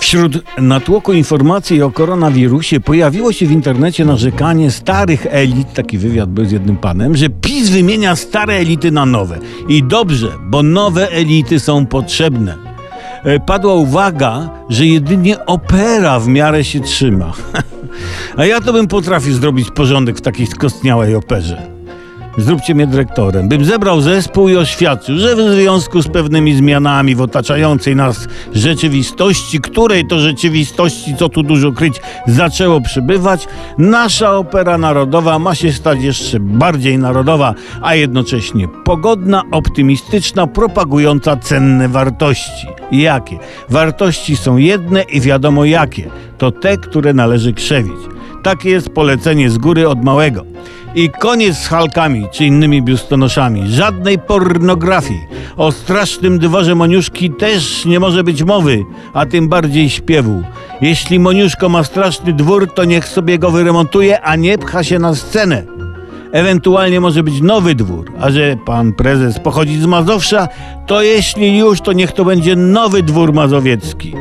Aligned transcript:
Wśród 0.00 0.58
natłoku 0.58 1.12
informacji 1.12 1.82
o 1.82 1.90
koronawirusie 1.90 2.80
pojawiło 2.80 3.32
się 3.32 3.46
w 3.46 3.52
internecie 3.52 4.04
narzekanie 4.04 4.70
starych 4.70 5.26
elit, 5.30 5.72
taki 5.74 5.98
wywiad 5.98 6.30
był 6.30 6.44
z 6.44 6.52
jednym 6.52 6.76
panem, 6.76 7.16
że 7.16 7.28
PiS 7.28 7.68
wymienia 7.68 8.16
stare 8.16 8.54
elity 8.54 8.90
na 8.90 9.06
nowe. 9.06 9.38
I 9.68 9.82
dobrze, 9.82 10.28
bo 10.42 10.62
nowe 10.62 11.10
elity 11.10 11.60
są 11.60 11.86
potrzebne. 11.86 12.56
E, 13.24 13.40
Padła 13.40 13.74
uwaga, 13.74 14.50
że 14.68 14.86
jedynie 14.86 15.46
opera 15.46 16.20
w 16.20 16.28
miarę 16.28 16.64
się 16.64 16.80
trzyma. 16.80 17.32
A 18.36 18.44
ja 18.46 18.60
to 18.60 18.72
bym 18.72 18.86
potrafił 18.86 19.34
zrobić 19.34 19.70
porządek 19.70 20.18
w 20.18 20.20
takiej 20.20 20.46
skostniałej 20.46 21.14
operze. 21.14 21.79
Zróbcie 22.40 22.74
mnie 22.74 22.86
dyrektorem. 22.86 23.48
Bym 23.48 23.64
zebrał 23.64 24.00
zespół 24.00 24.48
i 24.48 24.56
oświadczył, 24.56 25.18
że 25.18 25.36
w 25.36 25.38
związku 25.38 26.02
z 26.02 26.08
pewnymi 26.08 26.54
zmianami 26.54 27.14
w 27.14 27.20
otaczającej 27.20 27.96
nas 27.96 28.28
rzeczywistości, 28.54 29.60
której 29.60 30.06
to 30.06 30.18
rzeczywistości, 30.18 31.16
co 31.16 31.28
tu 31.28 31.42
dużo 31.42 31.72
kryć, 31.72 32.00
zaczęło 32.26 32.80
przybywać, 32.80 33.48
nasza 33.78 34.36
opera 34.36 34.78
narodowa 34.78 35.38
ma 35.38 35.54
się 35.54 35.72
stać 35.72 36.02
jeszcze 36.02 36.40
bardziej 36.40 36.98
narodowa, 36.98 37.54
a 37.82 37.94
jednocześnie 37.94 38.68
pogodna, 38.84 39.42
optymistyczna, 39.50 40.46
propagująca 40.46 41.36
cenne 41.36 41.88
wartości. 41.88 42.66
Jakie? 42.92 43.38
Wartości 43.68 44.36
są 44.36 44.56
jedne 44.56 45.02
i 45.02 45.20
wiadomo 45.20 45.64
jakie. 45.64 46.10
To 46.38 46.50
te, 46.50 46.76
które 46.76 47.12
należy 47.12 47.52
krzewić. 47.52 48.00
Takie 48.42 48.70
jest 48.70 48.88
polecenie 48.88 49.50
z 49.50 49.58
góry 49.58 49.88
od 49.88 50.04
małego. 50.04 50.44
I 50.94 51.10
koniec 51.10 51.56
z 51.56 51.66
Halkami 51.66 52.26
czy 52.30 52.44
innymi 52.44 52.82
biustonoszami. 52.82 53.62
Żadnej 53.66 54.18
pornografii. 54.18 55.20
O 55.56 55.72
strasznym 55.72 56.38
dworze 56.38 56.74
Moniuszki 56.74 57.30
też 57.30 57.84
nie 57.84 58.00
może 58.00 58.24
być 58.24 58.42
mowy, 58.42 58.84
a 59.12 59.26
tym 59.26 59.48
bardziej 59.48 59.90
śpiewu. 59.90 60.42
Jeśli 60.80 61.18
Moniuszko 61.18 61.68
ma 61.68 61.84
straszny 61.84 62.32
dwór, 62.32 62.74
to 62.74 62.84
niech 62.84 63.08
sobie 63.08 63.38
go 63.38 63.50
wyremontuje, 63.50 64.20
a 64.20 64.36
nie 64.36 64.58
pcha 64.58 64.84
się 64.84 64.98
na 64.98 65.14
scenę. 65.14 65.62
Ewentualnie 66.32 67.00
może 67.00 67.22
być 67.22 67.40
nowy 67.40 67.74
dwór, 67.74 68.12
a 68.20 68.30
że 68.30 68.56
pan 68.66 68.92
prezes 68.92 69.38
pochodzi 69.38 69.80
z 69.80 69.86
Mazowsza, 69.86 70.48
to 70.86 71.02
jeśli 71.02 71.58
już, 71.58 71.80
to 71.80 71.92
niech 71.92 72.12
to 72.12 72.24
będzie 72.24 72.56
nowy 72.56 73.02
dwór 73.02 73.32
mazowiecki. 73.32 74.14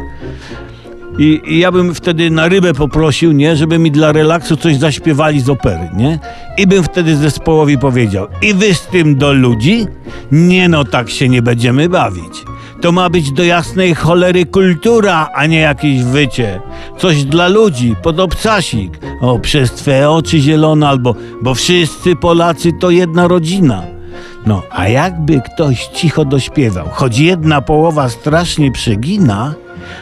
I, 1.20 1.42
I 1.46 1.60
ja 1.60 1.72
bym 1.72 1.96
wtedy 1.96 2.30
na 2.30 2.48
rybę 2.48 2.74
poprosił, 2.74 3.32
nie, 3.32 3.56
żeby 3.56 3.80
mi 3.80 3.92
dla 3.92 4.12
relaksu 4.12 4.58
coś 4.58 4.76
zaśpiewali 4.76 5.40
z 5.40 5.50
opery, 5.50 5.90
nie? 5.94 6.20
I 6.58 6.68
bym 6.68 6.84
wtedy 6.84 7.16
zespołowi 7.16 7.78
powiedział: 7.78 8.28
I 8.42 8.54
wy 8.54 8.74
z 8.74 8.88
tym 8.88 9.16
do 9.16 9.34
ludzi? 9.34 9.86
Nie 10.32 10.70
no, 10.70 10.86
tak 10.86 11.10
się 11.10 11.30
nie 11.30 11.42
będziemy 11.42 11.90
bawić. 11.90 12.46
To 12.82 12.92
ma 12.92 13.10
być 13.10 13.32
do 13.32 13.44
jasnej 13.44 13.96
cholery 13.96 14.46
kultura, 14.46 15.30
a 15.36 15.46
nie 15.46 15.60
jakieś 15.60 16.04
wycie. 16.04 16.62
Coś 16.98 17.24
dla 17.24 17.48
ludzi, 17.48 17.96
pod 18.04 18.20
obcasik. 18.20 19.00
O, 19.22 19.40
przez 19.40 19.72
twe 19.72 20.10
oczy 20.10 20.40
zielone, 20.40 20.88
albo 20.88 21.16
bo 21.42 21.56
wszyscy 21.56 22.16
Polacy 22.16 22.72
to 22.80 22.90
jedna 22.90 23.28
rodzina. 23.28 23.99
No, 24.46 24.64
a 24.70 24.88
jakby 24.88 25.42
ktoś 25.42 25.88
cicho 25.88 26.26
dośpiewał, 26.26 26.88
choć 26.92 27.20
jedna 27.20 27.62
połowa 27.62 28.10
strasznie 28.10 28.72
przegina, 28.72 29.54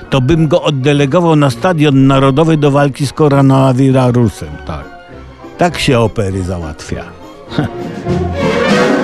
to 0.09 0.21
bym 0.21 0.47
go 0.47 0.63
oddelegował 0.63 1.35
na 1.35 1.49
stadion 1.49 2.07
narodowy 2.07 2.58
do 2.58 2.71
walki 2.71 3.08
z 3.08 3.13
koronawirusem. 3.13 4.49
Tak. 4.65 4.85
Tak 5.58 5.80
się 5.80 5.99
opery 5.99 6.43
załatwia. 6.43 7.03